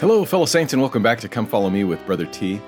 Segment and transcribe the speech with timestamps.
[0.00, 2.60] Hello, fellow saints, and welcome back to Come Follow Me with Brother T.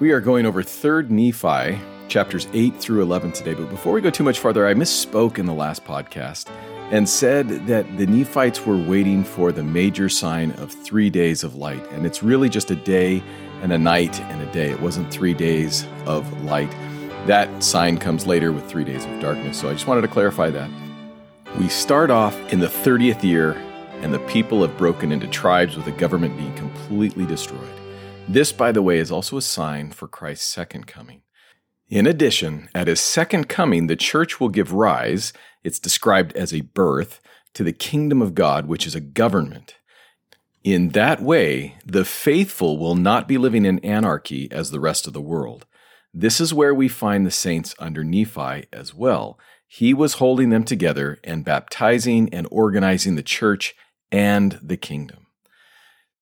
[0.00, 3.52] We are going over 3rd Nephi, chapters 8 through 11 today.
[3.52, 6.48] But before we go too much farther, I misspoke in the last podcast
[6.90, 11.56] and said that the Nephites were waiting for the major sign of three days of
[11.56, 11.86] light.
[11.92, 13.22] And it's really just a day
[13.60, 14.70] and a night and a day.
[14.70, 16.70] It wasn't three days of light.
[17.26, 19.60] That sign comes later with three days of darkness.
[19.60, 20.70] So I just wanted to clarify that.
[21.58, 23.62] We start off in the 30th year
[24.02, 27.60] and the people have broken into tribes with the government being completely destroyed.
[28.28, 31.22] This, by the way, is also a sign for Christ's second coming.
[31.88, 36.62] In addition, at his second coming, the church will give rise, it's described as a
[36.62, 37.20] birth,
[37.54, 39.76] to the kingdom of God, which is a government.
[40.64, 45.12] In that way, the faithful will not be living in anarchy as the rest of
[45.12, 45.66] the world.
[46.14, 49.38] This is where we find the saints under Nephi as well.
[49.66, 53.74] He was holding them together and baptizing and organizing the church
[54.12, 55.26] and the kingdom.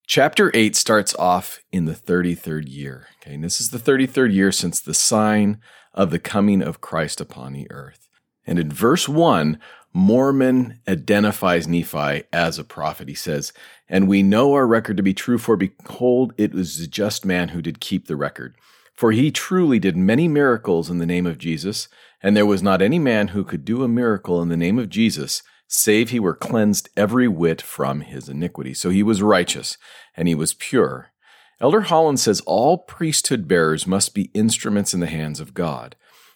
[0.06, 3.08] Chapter 8 starts off in the 33rd year.
[3.16, 5.60] Okay, and this is the 33rd year since the sign
[5.92, 8.08] of the coming of Christ upon the earth.
[8.46, 9.58] And in verse 1,
[9.92, 13.08] Mormon identifies Nephi as a prophet.
[13.08, 13.52] He says,
[13.88, 17.48] And we know our record to be true, for behold, it was the just man
[17.48, 18.54] who did keep the record.
[18.94, 21.88] For he truly did many miracles in the name of Jesus,
[22.22, 24.88] and there was not any man who could do a miracle in the name of
[24.88, 28.74] Jesus save he were cleansed every whit from his iniquity.
[28.74, 29.78] So he was righteous
[30.16, 31.12] and he was pure.
[31.60, 35.94] Elder Holland says all priesthood bearers must be instruments in the hands of God.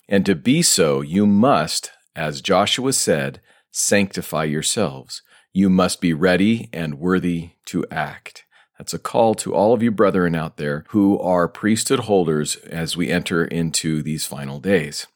[0.08, 3.40] And to be so, you must, as Joshua said,
[3.72, 5.22] sanctify yourselves.
[5.52, 8.44] You must be ready and worthy to act.
[8.78, 12.96] That's a call to all of you brethren out there who are priesthood holders as
[12.96, 15.08] we enter into these final days.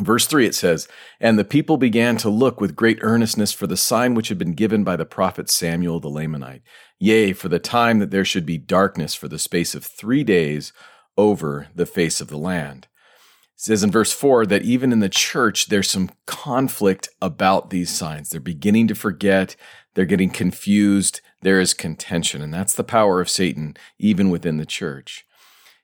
[0.00, 0.88] Verse 3 it says,
[1.20, 4.54] And the people began to look with great earnestness for the sign which had been
[4.54, 6.62] given by the prophet Samuel the Lamanite.
[6.98, 10.72] Yea, for the time that there should be darkness for the space of three days
[11.18, 12.88] over the face of the land.
[13.56, 17.90] It says in verse 4 that even in the church, there's some conflict about these
[17.90, 18.30] signs.
[18.30, 19.54] They're beginning to forget,
[19.94, 24.64] they're getting confused, there is contention, and that's the power of Satan, even within the
[24.64, 25.26] church.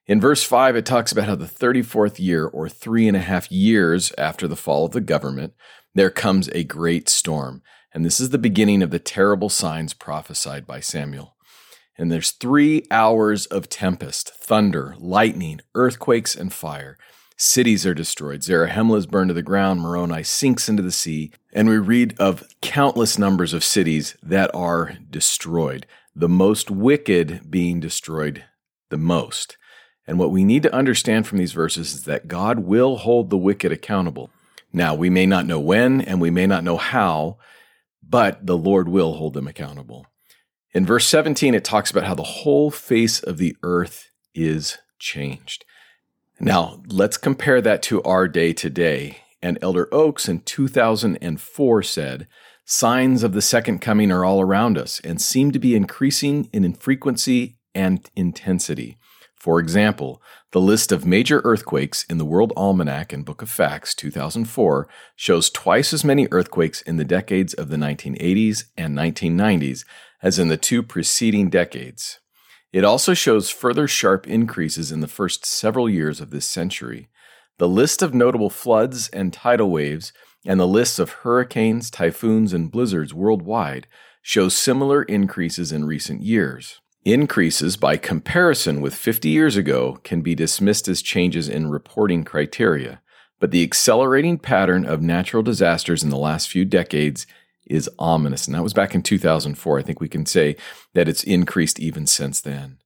[0.08, 3.50] In verse 5, it talks about how the 34th year, or three and a half
[3.50, 5.54] years after the fall of the government,
[5.94, 7.60] there comes a great storm.
[7.92, 11.34] And this is the beginning of the terrible signs prophesied by Samuel.
[11.98, 16.96] And there's three hours of tempest, thunder, lightning, earthquakes, and fire.
[17.36, 18.42] Cities are destroyed.
[18.42, 19.80] Zarahemla is burned to the ground.
[19.80, 21.32] Moroni sinks into the sea.
[21.52, 25.84] And we read of countless numbers of cities that are destroyed,
[26.14, 28.44] the most wicked being destroyed
[28.88, 29.56] the most.
[30.06, 33.36] And what we need to understand from these verses is that God will hold the
[33.36, 34.30] wicked accountable.
[34.72, 37.38] Now, we may not know when and we may not know how,
[38.02, 40.06] but the Lord will hold them accountable.
[40.72, 45.64] In verse 17, it talks about how the whole face of the earth is changed.
[46.38, 49.18] Now, let's compare that to our day today.
[49.42, 52.28] And Elder Oaks in 2004 said,
[52.64, 56.74] Signs of the second coming are all around us and seem to be increasing in
[56.74, 58.98] frequency and intensity.
[59.36, 60.20] For example,
[60.50, 65.50] the list of major earthquakes in the World Almanac and Book of Facts 2004 shows
[65.50, 69.84] twice as many earthquakes in the decades of the 1980s and 1990s
[70.22, 72.18] as in the two preceding decades.
[72.72, 77.08] It also shows further sharp increases in the first several years of this century.
[77.58, 80.12] The list of notable floods and tidal waves
[80.44, 83.86] and the lists of hurricanes, typhoons, and blizzards worldwide
[84.22, 86.80] show similar increases in recent years.
[87.06, 93.00] Increases by comparison with 50 years ago can be dismissed as changes in reporting criteria,
[93.38, 97.24] but the accelerating pattern of natural disasters in the last few decades
[97.64, 98.48] is ominous.
[98.48, 99.78] And that was back in 2004.
[99.78, 100.56] I think we can say
[100.94, 102.78] that it's increased even since then.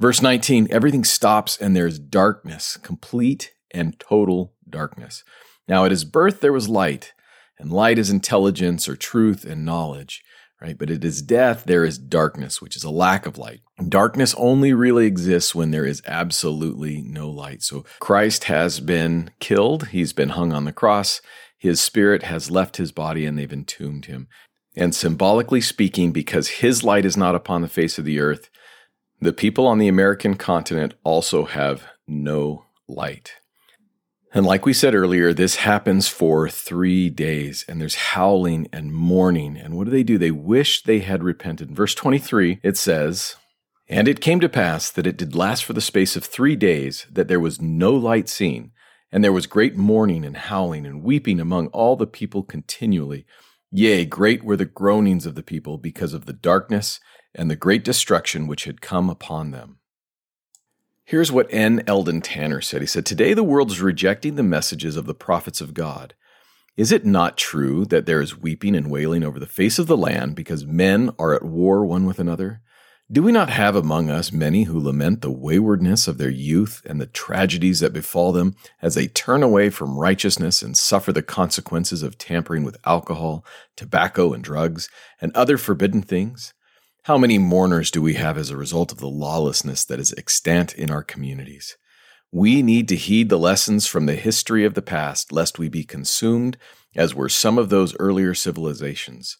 [0.00, 5.22] Verse 19 everything stops and there's darkness, complete and total darkness.
[5.68, 7.12] Now, at his birth, there was light,
[7.60, 10.24] and light is intelligence or truth and knowledge
[10.60, 10.76] right?
[10.76, 13.60] But it is death, there is darkness, which is a lack of light.
[13.88, 17.62] Darkness only really exists when there is absolutely no light.
[17.62, 21.20] So Christ has been killed, he's been hung on the cross,
[21.56, 24.28] his spirit has left his body, and they've entombed him.
[24.76, 28.48] And symbolically speaking, because his light is not upon the face of the earth,
[29.20, 33.34] the people on the American continent also have no light.
[34.34, 39.56] And like we said earlier, this happens for three days, and there's howling and mourning.
[39.56, 40.18] And what do they do?
[40.18, 41.74] They wish they had repented.
[41.74, 43.36] Verse 23, it says,
[43.88, 47.06] And it came to pass that it did last for the space of three days,
[47.10, 48.72] that there was no light seen,
[49.10, 53.24] and there was great mourning and howling and weeping among all the people continually.
[53.70, 57.00] Yea, great were the groanings of the people because of the darkness
[57.34, 59.78] and the great destruction which had come upon them.
[61.08, 61.82] Here's what N.
[61.86, 62.82] Eldon Tanner said.
[62.82, 66.12] He said, Today the world is rejecting the messages of the prophets of God.
[66.76, 69.96] Is it not true that there is weeping and wailing over the face of the
[69.96, 72.60] land because men are at war one with another?
[73.10, 77.00] Do we not have among us many who lament the waywardness of their youth and
[77.00, 82.02] the tragedies that befall them as they turn away from righteousness and suffer the consequences
[82.02, 83.46] of tampering with alcohol,
[83.76, 84.90] tobacco, and drugs,
[85.22, 86.52] and other forbidden things?
[87.08, 90.74] How many mourners do we have as a result of the lawlessness that is extant
[90.74, 91.78] in our communities?
[92.30, 95.84] We need to heed the lessons from the history of the past, lest we be
[95.84, 96.58] consumed
[96.94, 99.38] as were some of those earlier civilizations.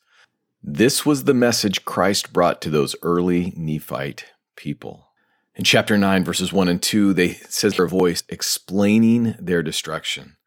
[0.63, 4.25] This was the message Christ brought to those early Nephite
[4.57, 5.11] people.
[5.55, 10.38] In chapter 9, verses 1 and 2, they says their voice explaining their destruction.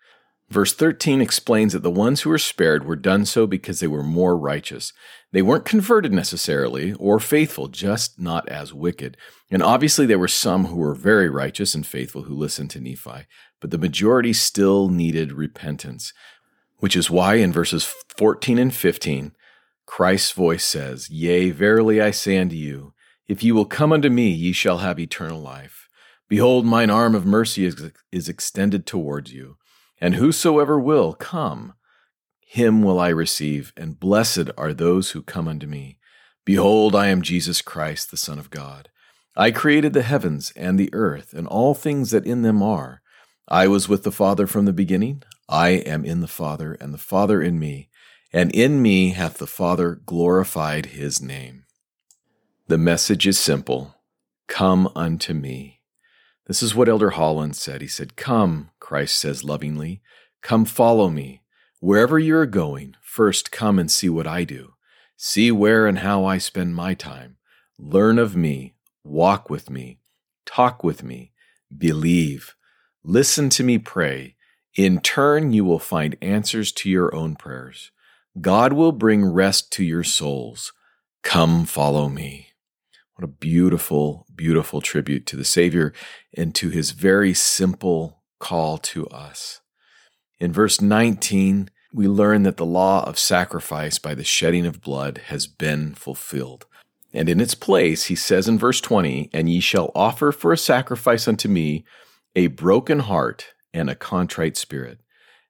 [0.51, 4.03] Verse 13 explains that the ones who were spared were done so because they were
[4.03, 4.91] more righteous.
[5.31, 9.15] They weren't converted necessarily or faithful, just not as wicked.
[9.49, 13.27] And obviously, there were some who were very righteous and faithful who listened to Nephi,
[13.61, 16.11] but the majority still needed repentance,
[16.79, 17.85] which is why in verses
[18.17, 19.31] 14 and 15,
[19.85, 22.93] Christ's voice says, Yea, verily I say unto you,
[23.25, 25.87] if ye will come unto me, ye shall have eternal life.
[26.27, 29.55] Behold, mine arm of mercy is, is extended towards you,
[30.01, 31.73] and whosoever will come,
[32.41, 35.99] him will I receive, and blessed are those who come unto me.
[36.43, 38.89] Behold, I am Jesus Christ, the Son of God.
[39.37, 43.01] I created the heavens and the earth, and all things that in them are.
[43.47, 45.23] I was with the Father from the beginning.
[45.47, 47.87] I am in the Father, and the Father in me
[48.33, 51.65] and in me hath the Father glorified his name.
[52.67, 53.95] The message is simple
[54.47, 55.81] Come unto me.
[56.45, 57.81] This is what Elder Holland said.
[57.81, 60.01] He said, Come, Christ says lovingly,
[60.41, 61.43] come follow me.
[61.79, 64.73] Wherever you are going, first come and see what I do.
[65.15, 67.37] See where and how I spend my time.
[67.79, 70.01] Learn of me, walk with me,
[70.45, 71.31] talk with me,
[71.75, 72.53] believe.
[73.01, 74.35] Listen to me pray.
[74.75, 77.91] In turn, you will find answers to your own prayers.
[78.41, 80.73] God will bring rest to your souls.
[81.23, 82.49] Come follow me.
[83.15, 85.93] What a beautiful, beautiful tribute to the Savior
[86.35, 89.61] and to his very simple call to us.
[90.39, 95.21] In verse 19, we learn that the law of sacrifice by the shedding of blood
[95.27, 96.65] has been fulfilled.
[97.13, 100.57] And in its place, he says in verse 20, And ye shall offer for a
[100.57, 101.85] sacrifice unto me
[102.35, 104.99] a broken heart and a contrite spirit.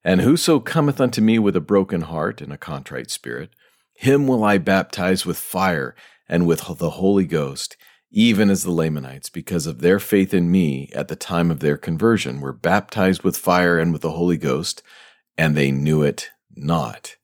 [0.03, 3.51] And whoso cometh unto me with a broken heart and a contrite spirit,
[3.93, 5.95] him will I baptize with fire
[6.27, 7.77] and with the Holy Ghost,
[8.11, 11.77] even as the Lamanites, because of their faith in me at the time of their
[11.77, 14.83] conversion, were baptized with fire and with the Holy Ghost,
[15.37, 17.15] and they knew it not.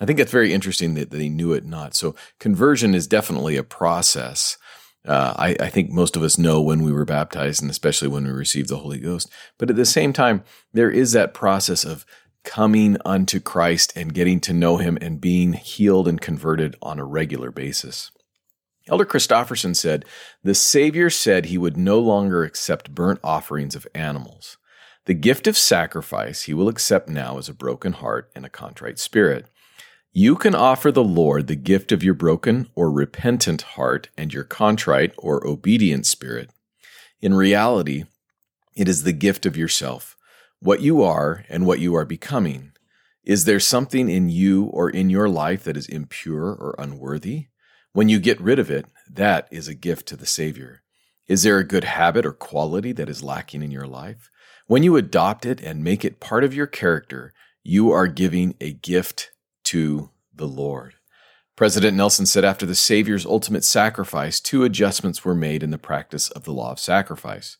[0.00, 1.94] I think that's very interesting that they knew it not.
[1.94, 4.58] So conversion is definitely a process.
[5.06, 8.24] Uh, I, I, think most of us know when we were baptized, and especially when
[8.24, 9.30] we received the Holy Ghost.
[9.58, 10.42] But at the same time,
[10.72, 12.04] there is that process of
[12.44, 17.04] coming unto Christ and getting to know him and being healed and converted on a
[17.04, 18.10] regular basis.
[18.88, 20.04] Elder Christofferson said,
[20.42, 24.56] The Savior said he would no longer accept burnt offerings of animals.
[25.04, 28.98] The gift of sacrifice he will accept now is a broken heart and a contrite
[28.98, 29.46] spirit.
[30.12, 34.44] You can offer the Lord the gift of your broken or repentant heart and your
[34.44, 36.50] contrite or obedient spirit.
[37.20, 38.04] In reality,
[38.74, 40.16] it is the gift of yourself
[40.60, 42.70] what you are and what you are becoming.
[43.24, 47.46] Is there something in you or in your life that is impure or unworthy?
[47.94, 50.82] When you get rid of it, that is a gift to the Savior.
[51.28, 54.30] Is there a good habit or quality that is lacking in your life?
[54.66, 58.72] When you adopt it and make it part of your character, you are giving a
[58.72, 59.30] gift
[59.64, 60.94] to the Lord.
[61.54, 66.30] President Nelson said after the Savior's ultimate sacrifice, two adjustments were made in the practice
[66.30, 67.58] of the law of sacrifice.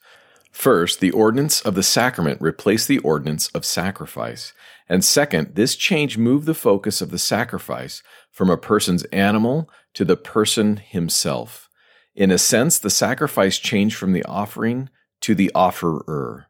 [0.51, 4.55] First, the ordinance of the sacrament replaced the ordinance of sacrifice.
[4.93, 10.05] And second, this change moved the focus of the sacrifice from a person's animal to
[10.05, 11.71] the person himself.
[12.15, 14.91] In a sense, the sacrifice changed from the offering
[15.23, 16.49] to the offerer.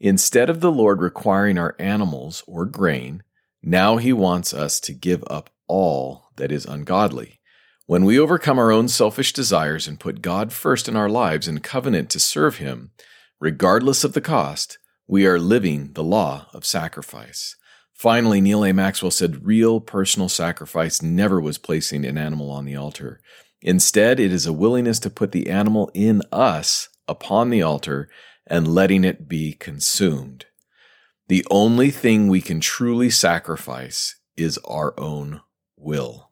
[0.00, 3.22] Instead of the Lord requiring our animals or grain,
[3.62, 7.38] now he wants us to give up all that is ungodly.
[7.86, 11.62] When we overcome our own selfish desires and put God first in our lives and
[11.62, 12.90] covenant to serve him,
[13.40, 17.56] Regardless of the cost, we are living the law of sacrifice.
[18.00, 18.72] Finally, Neal A.
[18.72, 23.20] Maxwell said real personal sacrifice never was placing an animal on the altar.
[23.60, 28.08] Instead, it is a willingness to put the animal in us upon the altar
[28.46, 30.46] and letting it be consumed.
[31.28, 35.42] The only thing we can truly sacrifice is our own
[35.76, 36.30] will.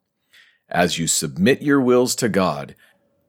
[0.70, 2.76] As you submit your wills to God,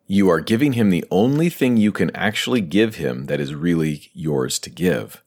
[0.07, 4.09] you are giving him the only thing you can actually give him that is really
[4.13, 5.21] yours to give.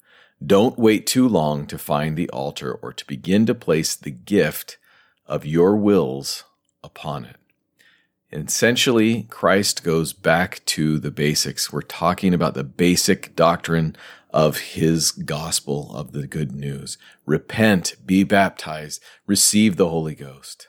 [0.47, 4.79] Don't wait too long to find the altar or to begin to place the gift
[5.27, 6.45] of your wills
[6.83, 7.37] upon it.
[8.33, 11.71] essentially, Christ goes back to the basics.
[11.71, 13.95] We're talking about the basic doctrine
[14.31, 16.97] of his gospel of the good news.
[17.27, 20.69] Repent, be baptized, receive the Holy Ghost.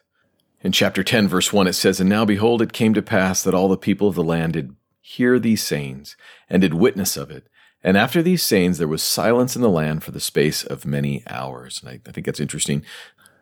[0.62, 3.54] In chapter 10, verse 1, it says, And now behold, it came to pass that
[3.54, 6.16] all the people of the land did hear these sayings,
[6.50, 7.48] and did witness of it.
[7.84, 11.24] And after these sayings, there was silence in the land for the space of many
[11.28, 11.82] hours.
[11.82, 12.84] And I, I think that's interesting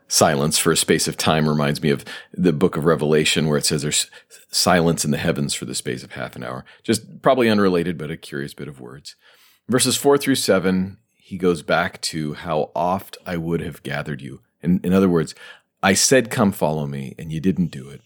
[0.07, 3.65] silence for a space of time reminds me of the book of Revelation where it
[3.65, 4.12] says there's
[4.50, 6.65] silence in the heavens for the space of half an hour.
[6.83, 9.15] Just probably unrelated, but a curious bit of words.
[9.69, 14.41] Verses four through seven, he goes back to how oft I would have gathered you.
[14.62, 15.33] In, in other words,
[15.81, 18.01] I said, Come follow me, and you didn't do it.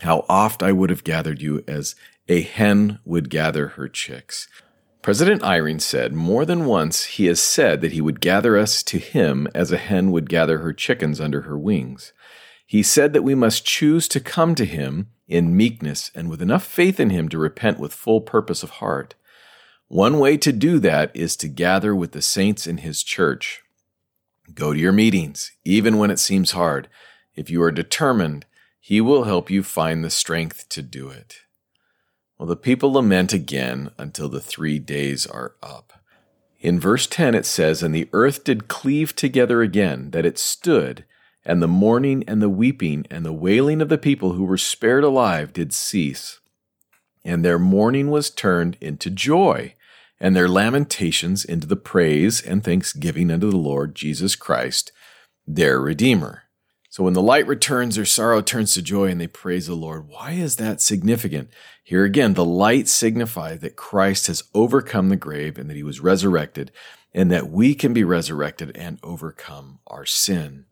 [0.00, 1.94] How oft I would have gathered you as
[2.28, 4.48] a hen would gather her chicks.
[5.08, 8.98] President Eyring said more than once he has said that he would gather us to
[8.98, 12.12] him as a hen would gather her chickens under her wings.
[12.66, 16.62] He said that we must choose to come to him in meekness and with enough
[16.62, 19.14] faith in him to repent with full purpose of heart.
[19.86, 23.62] One way to do that is to gather with the saints in his church.
[24.52, 26.86] Go to your meetings, even when it seems hard.
[27.34, 28.44] If you are determined,
[28.78, 31.38] he will help you find the strength to do it.
[32.38, 35.94] Well, the people lament again until the three days are up.
[36.60, 41.04] In verse 10, it says, And the earth did cleave together again, that it stood,
[41.44, 45.02] and the mourning and the weeping and the wailing of the people who were spared
[45.02, 46.38] alive did cease.
[47.24, 49.74] And their mourning was turned into joy,
[50.20, 54.92] and their lamentations into the praise and thanksgiving unto the Lord Jesus Christ,
[55.46, 56.44] their Redeemer.
[56.98, 60.08] So when the light returns, their sorrow turns to joy and they praise the Lord.
[60.08, 61.48] Why is that significant?
[61.84, 66.00] Here again, the light signifies that Christ has overcome the grave and that he was
[66.00, 66.72] resurrected
[67.14, 70.64] and that we can be resurrected and overcome our sin.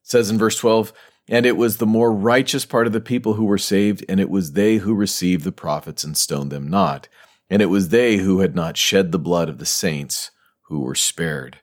[0.00, 0.94] It says in verse 12,
[1.28, 4.30] and it was the more righteous part of the people who were saved, and it
[4.30, 7.06] was they who received the prophets and stoned them not.
[7.50, 10.30] And it was they who had not shed the blood of the saints
[10.68, 11.58] who were spared.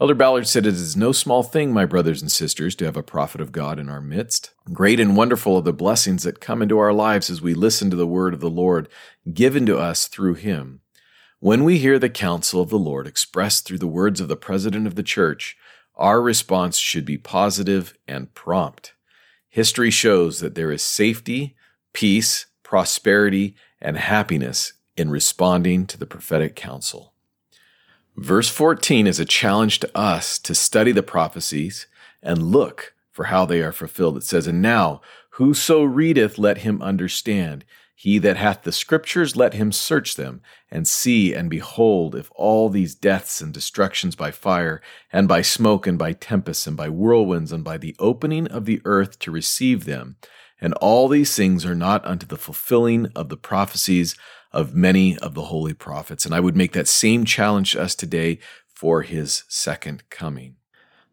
[0.00, 3.02] Elder Ballard said, It is no small thing, my brothers and sisters, to have a
[3.02, 4.52] prophet of God in our midst.
[4.72, 7.96] Great and wonderful are the blessings that come into our lives as we listen to
[7.96, 8.88] the word of the Lord
[9.34, 10.82] given to us through him.
[11.40, 14.86] When we hear the counsel of the Lord expressed through the words of the president
[14.86, 15.56] of the church,
[15.96, 18.94] our response should be positive and prompt.
[19.48, 21.56] History shows that there is safety,
[21.92, 27.14] peace, prosperity, and happiness in responding to the prophetic counsel.
[28.18, 31.86] Verse 14 is a challenge to us to study the prophecies
[32.20, 34.16] and look for how they are fulfilled.
[34.16, 37.64] It says, And now, whoso readeth, let him understand.
[37.94, 42.68] He that hath the scriptures, let him search them, and see and behold if all
[42.68, 44.82] these deaths and destructions by fire,
[45.12, 48.82] and by smoke, and by tempests, and by whirlwinds, and by the opening of the
[48.84, 50.16] earth to receive them,
[50.60, 54.16] and all these things are not unto the fulfilling of the prophecies
[54.52, 56.24] of many of the holy prophets.
[56.24, 58.38] And I would make that same challenge to us today
[58.74, 60.57] for his second coming.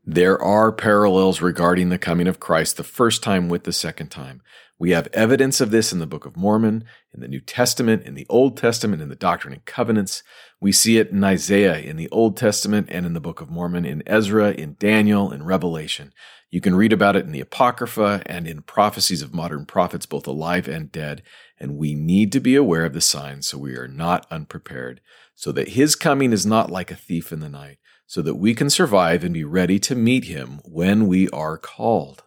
[0.08, 4.44] There are parallels regarding the coming of Christ the first time with the second time.
[4.78, 8.14] We have evidence of this in the Book of Mormon, in the New Testament, in
[8.14, 10.22] the Old Testament, in the Doctrine and Covenants.
[10.62, 13.84] We see it in Isaiah, in the Old Testament, and in the Book of Mormon,
[13.84, 16.14] in Ezra, in Daniel, in Revelation.
[16.52, 20.28] You can read about it in the Apocrypha and in prophecies of modern prophets, both
[20.28, 21.24] alive and dead.
[21.60, 25.02] And we need to be aware of the signs so we are not unprepared,
[25.34, 28.54] so that his coming is not like a thief in the night, so that we
[28.54, 32.24] can survive and be ready to meet him when we are called.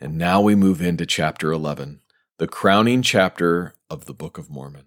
[0.00, 2.00] And now we move into chapter 11,
[2.38, 4.86] the crowning chapter of the Book of Mormon.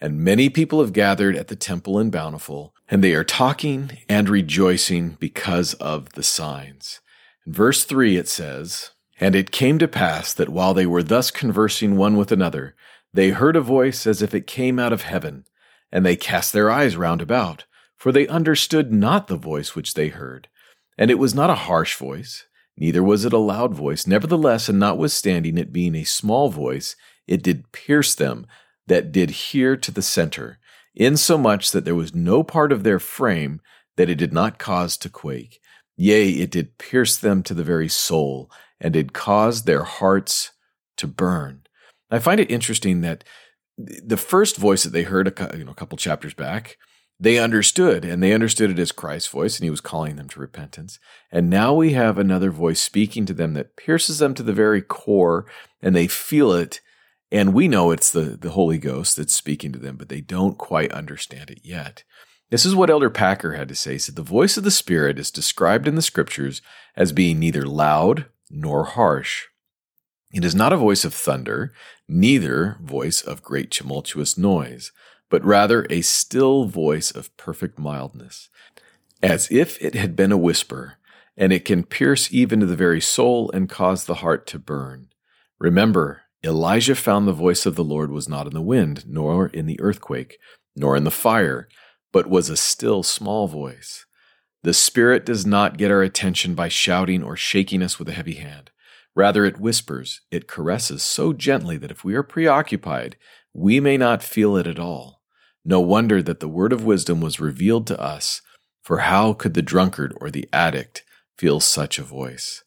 [0.00, 4.28] And many people have gathered at the temple in Bountiful, and they are talking and
[4.28, 7.00] rejoicing because of the signs.
[7.46, 11.30] In verse 3, it says, And it came to pass that while they were thus
[11.30, 12.74] conversing one with another,
[13.14, 15.46] they heard a voice as if it came out of heaven,
[15.90, 17.64] and they cast their eyes round about,
[17.96, 20.48] for they understood not the voice which they heard.
[20.98, 24.06] And it was not a harsh voice, neither was it a loud voice.
[24.06, 28.46] Nevertheless, and notwithstanding it being a small voice, it did pierce them
[28.86, 30.58] that did hear to the center,
[30.94, 33.60] insomuch that there was no part of their frame
[33.96, 35.60] that it did not cause to quake.
[35.96, 38.50] Yea, it did pierce them to the very soul,
[38.80, 40.52] and did cause their hearts
[40.96, 41.62] to burn.
[42.10, 43.24] I find it interesting that
[43.76, 46.76] the first voice that they heard a, you know, a couple chapters back
[47.18, 50.40] They understood, and they understood it as Christ's voice, and he was calling them to
[50.40, 50.98] repentance.
[51.32, 54.82] And now we have another voice speaking to them that pierces them to the very
[54.82, 55.46] core,
[55.80, 56.80] and they feel it.
[57.32, 60.58] And we know it's the, the Holy Ghost that's speaking to them, but they don't
[60.58, 62.04] quite understand it yet.
[62.50, 63.92] This is what Elder Packer had to say.
[63.92, 66.60] He said, The voice of the Spirit is described in the scriptures
[66.96, 69.44] as being neither loud nor harsh.
[70.32, 71.72] It is not a voice of thunder,
[72.06, 74.92] neither voice of great tumultuous noise
[75.30, 78.48] but rather a still voice of perfect mildness,
[79.22, 80.98] as if it had been a whisper,
[81.36, 85.08] and it can pierce even to the very soul and cause the heart to burn.
[85.58, 89.66] Remember, Elijah found the voice of the Lord was not in the wind, nor in
[89.66, 90.38] the earthquake,
[90.76, 91.68] nor in the fire,
[92.12, 94.06] but was a still small voice.
[94.62, 98.34] The Spirit does not get our attention by shouting or shaking us with a heavy
[98.34, 98.70] hand.
[99.14, 103.16] Rather, it whispers, it caresses so gently that if we are preoccupied,
[103.54, 105.15] we may not feel it at all.
[105.68, 108.40] No wonder that the word of wisdom was revealed to us,
[108.84, 111.02] for how could the drunkard or the addict
[111.36, 112.62] feel such a voice?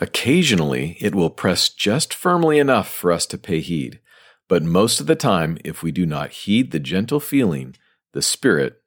[0.00, 4.00] Occasionally, it will press just firmly enough for us to pay heed,
[4.48, 7.76] but most of the time, if we do not heed the gentle feeling,
[8.12, 8.82] the Spirit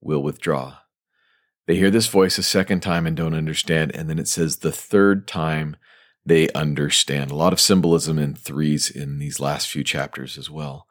[0.00, 0.76] will withdraw.
[1.66, 4.70] They hear this voice a second time and don't understand, and then it says the
[4.70, 5.74] third time
[6.24, 7.32] they understand.
[7.32, 10.85] A lot of symbolism in threes in these last few chapters as well.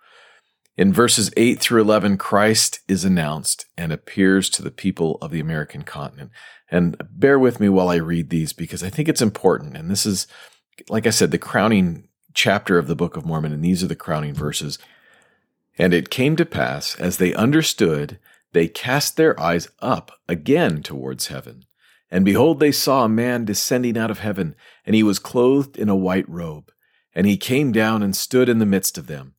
[0.78, 5.40] In verses 8 through 11, Christ is announced and appears to the people of the
[5.40, 6.32] American continent.
[6.70, 9.78] And bear with me while I read these because I think it's important.
[9.78, 10.28] And this is,
[10.90, 13.96] like I said, the crowning chapter of the Book of Mormon, and these are the
[13.96, 14.78] crowning verses.
[15.78, 18.20] And it came to pass, as they understood,
[18.52, 21.64] they cast their eyes up again towards heaven.
[22.12, 24.56] And behold, they saw a man descending out of heaven,
[24.86, 26.72] and he was clothed in a white robe.
[27.14, 29.36] And he came down and stood in the midst of them.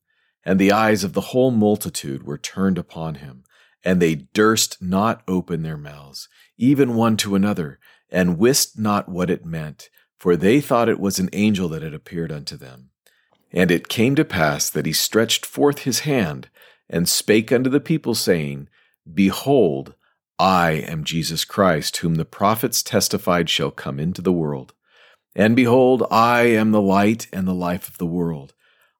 [0.47, 3.43] And the eyes of the whole multitude were turned upon him,
[3.83, 9.29] and they durst not open their mouths, even one to another, and wist not what
[9.29, 12.91] it meant, for they thought it was an angel that had appeared unto them.
[13.51, 16.47] And it came to pass that he stretched forth his hand,
[16.89, 18.69] and spake unto the people, saying,
[19.13, 19.95] Behold,
[20.39, 24.73] I am Jesus Christ, whom the prophets testified shall come into the world.
[25.35, 28.53] And behold, I am the light and the life of the world.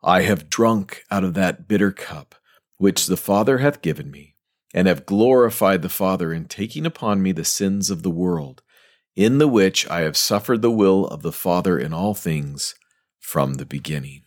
[0.04, 2.36] I have drunk out of that bitter cup
[2.78, 4.36] which the Father hath given me,
[4.74, 8.62] and have glorified the Father in taking upon me the sins of the world,
[9.16, 12.76] in the which I have suffered the will of the Father in all things
[13.20, 14.24] from the beginning.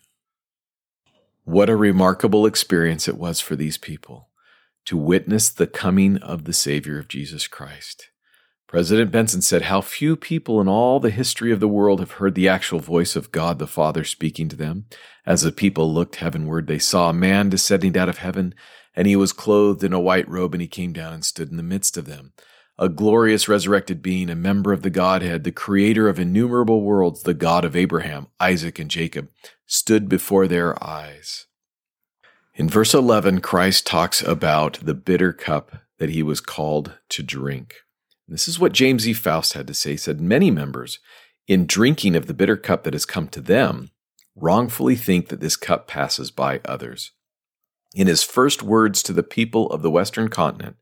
[1.45, 4.29] What a remarkable experience it was for these people
[4.87, 8.10] to witness the coming of the Savior of Jesus Christ.
[8.71, 12.37] President Benson said, How few people in all the history of the world have heard
[12.37, 14.85] the actual voice of God the Father speaking to them.
[15.27, 18.55] As the people looked heavenward, they saw a man descending out of heaven,
[18.95, 21.57] and he was clothed in a white robe, and he came down and stood in
[21.57, 22.33] the midst of them.
[22.79, 27.35] A glorious resurrected being, a member of the Godhead, the creator of innumerable worlds, the
[27.35, 29.31] God of Abraham, Isaac, and Jacob,
[29.67, 31.49] stood before their eyes.
[32.55, 37.75] In verse 11, Christ talks about the bitter cup that he was called to drink.
[38.31, 39.13] This is what James E.
[39.13, 39.93] Faust had to say.
[39.93, 41.01] He said, Many members,
[41.49, 43.91] in drinking of the bitter cup that has come to them,
[44.37, 47.11] wrongfully think that this cup passes by others.
[47.93, 50.77] In his first words to the people of the Western continent,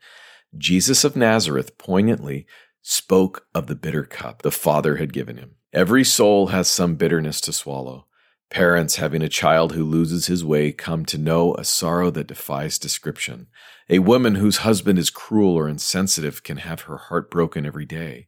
[0.56, 2.46] Jesus of Nazareth poignantly
[2.82, 5.56] spoke of the bitter cup the Father had given him.
[5.72, 8.07] Every soul has some bitterness to swallow.
[8.50, 12.78] Parents having a child who loses his way come to know a sorrow that defies
[12.78, 13.46] description.
[13.90, 18.26] A woman whose husband is cruel or insensitive can have her heart broken every day.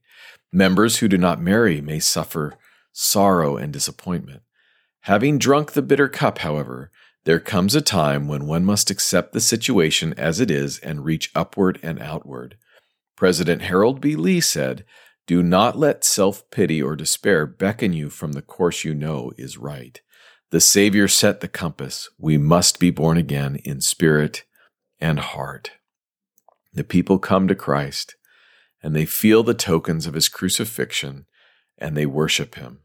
[0.53, 2.59] Members who do not marry may suffer
[2.93, 4.43] sorrow and disappointment.
[5.03, 6.91] Having drunk the bitter cup, however,
[7.25, 11.31] there comes a time when one must accept the situation as it is and reach
[11.35, 12.57] upward and outward.
[13.17, 14.17] President Harold B.
[14.17, 14.85] Lee said,
[15.27, 19.59] Do not let self pity or despair beckon you from the course you know is
[19.59, 20.01] right.
[20.51, 22.09] The Savior set the compass.
[22.19, 24.45] We must be born again in spirit
[25.01, 25.73] and heart.
[26.73, 28.17] The people come to Christ
[28.83, 31.27] and they feel the tokens of his crucifixion
[31.79, 32.81] and they worship him.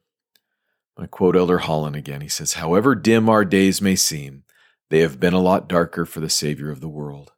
[0.97, 2.21] I quote Elder Holland again.
[2.21, 4.43] He says, However dim our days may seem,
[4.89, 7.33] they have been a lot darker for the Savior of the world.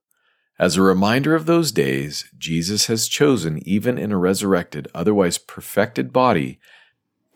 [0.60, 6.12] As a reminder of those days, Jesus has chosen, even in a resurrected, otherwise perfected
[6.12, 6.60] body,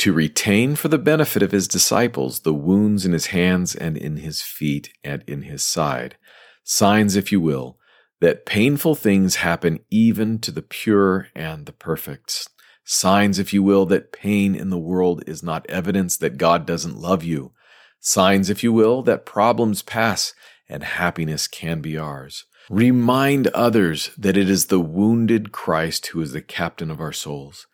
[0.01, 4.17] to retain for the benefit of his disciples the wounds in his hands and in
[4.17, 6.17] his feet and in his side,
[6.63, 7.77] signs, if you will,
[8.19, 12.47] that painful things happen even to the pure and the perfect.
[12.83, 16.97] Signs, if you will, that pain in the world is not evidence that God doesn't
[16.97, 17.51] love you.
[17.99, 20.33] Signs, if you will, that problems pass
[20.67, 22.45] and happiness can be ours.
[22.71, 27.67] Remind others that it is the wounded Christ who is the captain of our souls.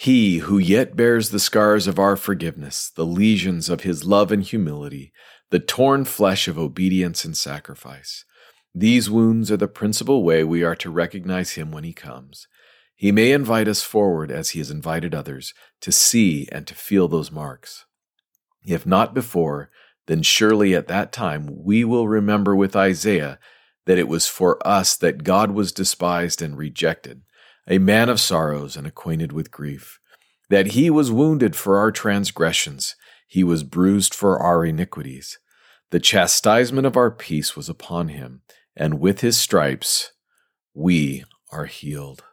[0.00, 4.44] He who yet bears the scars of our forgiveness, the lesions of his love and
[4.44, 5.12] humility,
[5.50, 8.24] the torn flesh of obedience and sacrifice.
[8.72, 12.46] These wounds are the principal way we are to recognize him when he comes.
[12.94, 17.08] He may invite us forward as he has invited others to see and to feel
[17.08, 17.84] those marks.
[18.64, 19.68] If not before,
[20.06, 23.40] then surely at that time we will remember with Isaiah
[23.86, 27.22] that it was for us that God was despised and rejected
[27.68, 30.00] a man of sorrows and acquainted with grief,
[30.48, 35.38] that he was wounded for our transgressions, he was bruised for our iniquities.
[35.90, 38.40] The chastisement of our peace was upon him,
[38.74, 40.12] and with his stripes
[40.74, 42.24] we are healed.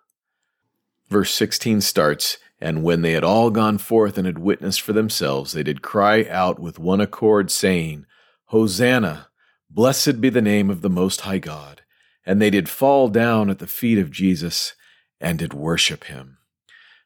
[1.10, 5.52] Verse 16 starts, And when they had all gone forth and had witnessed for themselves,
[5.52, 8.06] they did cry out with one accord, saying,
[8.45, 9.28] Hosanna!
[9.69, 11.82] Blessed be the name of the Most High God.
[12.26, 14.74] And they did fall down at the feet of Jesus
[15.19, 16.38] and did worship him.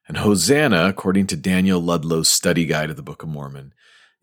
[0.07, 3.73] And Hosanna, according to Daniel Ludlow's study guide of the Book of Mormon,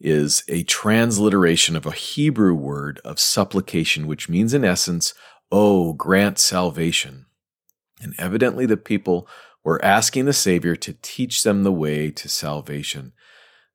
[0.00, 5.14] is a transliteration of a Hebrew word of supplication, which means in essence,
[5.52, 7.26] Oh, grant salvation.
[8.02, 9.28] And evidently the people
[9.62, 13.12] were asking the Savior to teach them the way to salvation.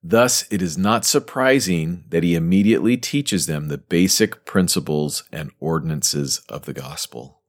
[0.04, 6.42] Thus, it is not surprising that he immediately teaches them the basic principles and ordinances
[6.50, 7.41] of the gospel.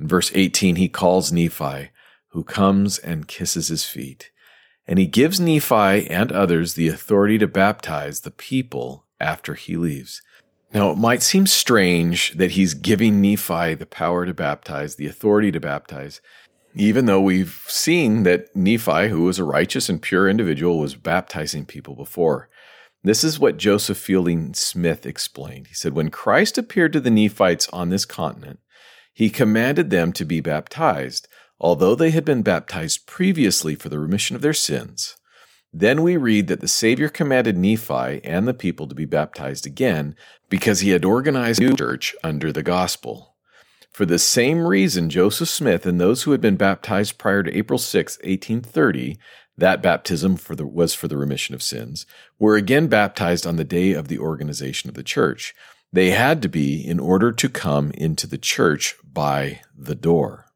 [0.00, 1.90] In verse 18, he calls Nephi,
[2.28, 4.30] who comes and kisses his feet.
[4.86, 10.22] And he gives Nephi and others the authority to baptize the people after he leaves.
[10.72, 15.50] Now, it might seem strange that he's giving Nephi the power to baptize, the authority
[15.52, 16.20] to baptize,
[16.74, 21.64] even though we've seen that Nephi, who was a righteous and pure individual, was baptizing
[21.64, 22.48] people before.
[23.02, 25.68] This is what Joseph Fielding Smith explained.
[25.68, 28.60] He said, When Christ appeared to the Nephites on this continent,
[29.18, 31.26] he commanded them to be baptized,
[31.58, 35.16] although they had been baptized previously for the remission of their sins.
[35.72, 40.14] Then we read that the Savior commanded Nephi and the people to be baptized again
[40.48, 43.34] because he had organized a new church under the gospel.
[43.90, 47.80] For the same reason, Joseph Smith and those who had been baptized prior to April
[47.80, 49.18] 6, 1830,
[49.56, 52.06] that baptism for the, was for the remission of sins,
[52.38, 55.56] were again baptized on the day of the organization of the church.
[55.92, 60.46] They had to be in order to come into the church by the door.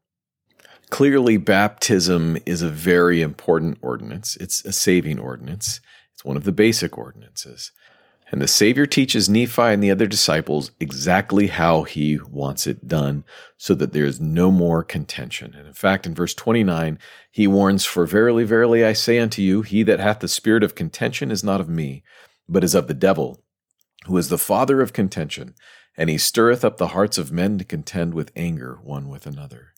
[0.91, 4.37] Clearly, baptism is a very important ordinance.
[4.37, 5.81] It's a saving ordinance.
[6.13, 7.73] It's one of the basic ordinances.
[8.31, 13.25] And the Savior teaches Nephi and the other disciples exactly how he wants it done
[13.57, 15.55] so that there is no more contention.
[15.55, 16.99] And in fact, in verse 29,
[17.31, 20.75] he warns, For verily, verily, I say unto you, he that hath the spirit of
[20.75, 22.03] contention is not of me,
[22.49, 23.42] but is of the devil
[24.07, 25.55] who is the father of contention,
[25.97, 29.73] and he stirreth up the hearts of men to contend with anger one with another.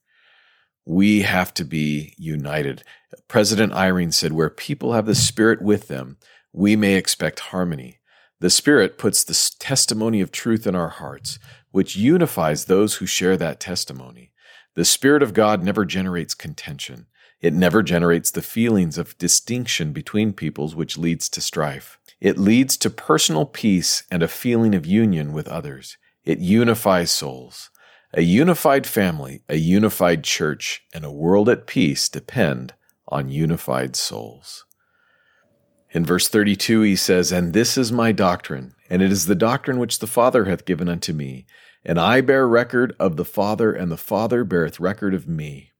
[0.86, 2.82] We have to be united.
[3.26, 6.18] President Eyring said, Where people have the Spirit with them,
[6.52, 8.00] we may expect harmony.
[8.40, 11.38] The Spirit puts the testimony of truth in our hearts,
[11.70, 14.32] which unifies those who share that testimony.
[14.74, 17.06] The Spirit of God never generates contention.
[17.40, 21.98] It never generates the feelings of distinction between peoples, which leads to strife.
[22.24, 25.98] It leads to personal peace and a feeling of union with others.
[26.24, 27.68] It unifies souls.
[28.14, 32.72] A unified family, a unified church, and a world at peace depend
[33.08, 34.64] on unified souls.
[35.90, 39.78] In verse 32, he says, And this is my doctrine, and it is the doctrine
[39.78, 41.44] which the Father hath given unto me.
[41.84, 45.73] And I bear record of the Father, and the Father beareth record of me.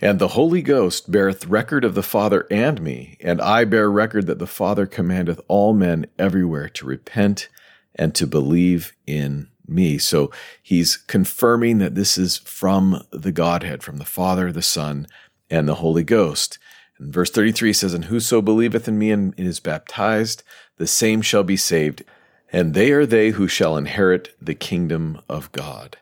[0.00, 4.26] And the Holy Ghost beareth record of the Father and me, and I bear record
[4.26, 7.48] that the Father commandeth all men everywhere to repent
[7.96, 9.98] and to believe in me.
[9.98, 10.30] So
[10.62, 15.08] he's confirming that this is from the Godhead, from the Father, the Son,
[15.50, 16.58] and the Holy Ghost.
[16.98, 20.44] And verse 33 says, And whoso believeth in me and is baptized,
[20.76, 22.04] the same shall be saved,
[22.52, 25.96] and they are they who shall inherit the kingdom of God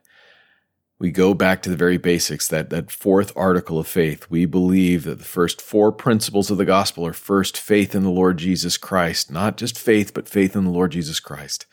[0.99, 4.31] we go back to the very basics that that fourth article of faith.
[4.31, 8.11] We believe that the first four principles of the gospel are first faith in the
[8.11, 9.31] lord jesus christ.
[9.31, 11.67] Not just faith but faith in the lord jesus christ.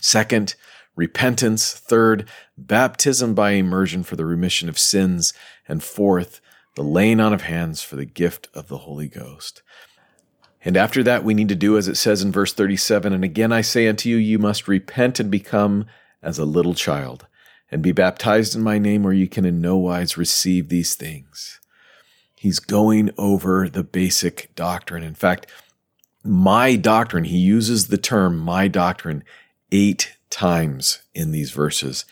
[0.00, 0.56] Second
[0.96, 1.72] repentance.
[1.72, 5.32] Third baptism by immersion for the remission of sins.
[5.68, 6.40] And fourth
[6.74, 9.62] the laying on of hands for the gift of the holy ghost.
[10.64, 13.52] And after that we need to do as it says in verse 37 and again
[13.52, 15.86] i say unto you you must repent and become
[16.22, 17.26] as a little child
[17.70, 21.60] and be baptized in my name, or you can in no wise receive these things.
[22.36, 25.02] He's going over the basic doctrine.
[25.02, 25.46] In fact,
[26.24, 29.24] my doctrine, he uses the term my doctrine
[29.72, 32.04] eight times in these verses.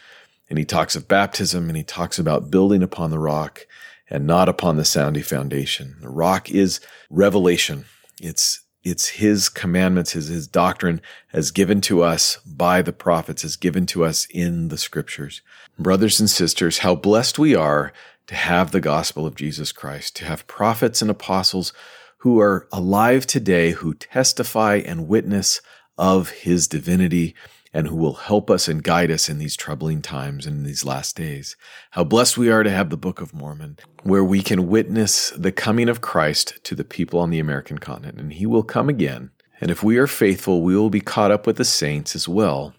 [0.50, 3.66] And he talks of baptism and he talks about building upon the rock
[4.10, 5.96] and not upon the sandy foundation.
[6.00, 7.84] The rock is revelation.
[8.20, 11.00] It's it's his commandments, his, his doctrine
[11.32, 15.42] as given to us by the prophets, as given to us in the scriptures.
[15.78, 17.92] Brothers and sisters, how blessed we are
[18.26, 21.72] to have the gospel of Jesus Christ, to have prophets and apostles
[22.18, 25.60] who are alive today, who testify and witness
[25.96, 27.34] of his divinity
[27.72, 30.84] and who will help us and guide us in these troubling times and in these
[30.84, 31.56] last days.
[31.92, 35.52] How blessed we are to have the Book of Mormon, where we can witness the
[35.52, 39.30] coming of Christ to the people on the American continent, and he will come again.
[39.60, 42.74] And if we are faithful, we will be caught up with the saints as well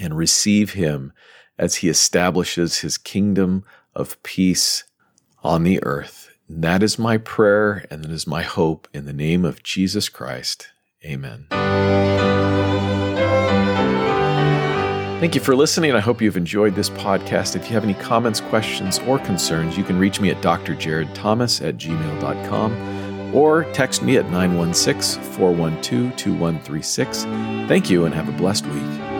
[0.00, 1.12] and receive him
[1.58, 4.84] as he establishes his kingdom of peace
[5.42, 6.30] on the earth.
[6.48, 10.08] And that is my prayer and that is my hope in the name of Jesus
[10.08, 10.68] Christ.
[11.04, 11.46] Amen.
[15.26, 15.90] Thank you for listening.
[15.90, 17.56] I hope you've enjoyed this podcast.
[17.56, 21.78] If you have any comments, questions, or concerns, you can reach me at drjaredthomas at
[21.78, 27.24] gmail.com or text me at 916 412 2136.
[27.24, 29.15] Thank you and have a blessed week.